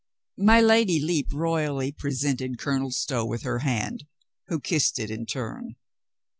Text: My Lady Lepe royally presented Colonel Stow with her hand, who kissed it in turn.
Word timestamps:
My 0.39 0.59
Lady 0.61 0.99
Lepe 0.99 1.31
royally 1.31 1.91
presented 1.91 2.57
Colonel 2.57 2.89
Stow 2.89 3.23
with 3.23 3.43
her 3.43 3.59
hand, 3.59 4.07
who 4.47 4.59
kissed 4.59 4.97
it 4.97 5.11
in 5.11 5.27
turn. 5.27 5.75